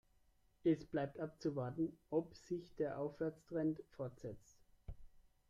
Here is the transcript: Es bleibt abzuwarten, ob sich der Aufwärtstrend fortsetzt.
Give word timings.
Es 0.63 0.83
bleibt 0.83 1.19
abzuwarten, 1.19 1.95
ob 2.09 2.35
sich 2.35 2.75
der 2.75 2.97
Aufwärtstrend 2.97 3.83
fortsetzt. 3.97 4.57